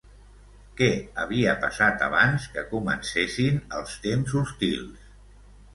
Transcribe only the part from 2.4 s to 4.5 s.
que comencessin els temps